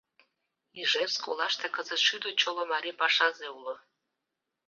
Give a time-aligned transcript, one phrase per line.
[0.79, 3.75] Ижевск олаште кызыт шӱдӧ чоло марий пашазе уло.